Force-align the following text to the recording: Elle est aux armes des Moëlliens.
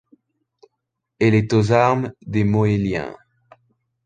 Elle 1.19 1.35
est 1.35 1.53
aux 1.53 1.71
armes 1.73 2.11
des 2.23 2.43
Moëlliens. 2.43 3.15